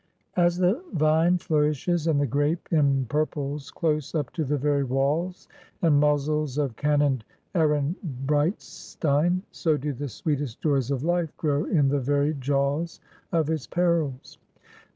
[0.35, 5.47] As the vine flourishes, and the grape empurples close up to the very walls
[5.83, 11.99] and muzzles of cannoned Ehrenbreitstein; so do the sweetest joys of life grow in the
[11.99, 12.99] very jaws
[13.31, 14.39] of its perils.